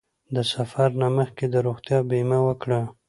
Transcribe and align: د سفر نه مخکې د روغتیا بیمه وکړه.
د 0.35 0.37
سفر 0.53 0.89
نه 1.01 1.07
مخکې 1.17 1.45
د 1.49 1.55
روغتیا 1.67 1.97
بیمه 2.09 2.39
وکړه. 2.47 2.81